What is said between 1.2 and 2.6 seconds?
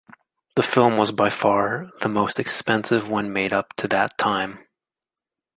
far the most